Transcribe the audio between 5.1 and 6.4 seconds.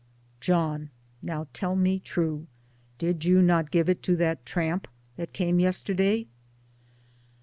that came yesterday?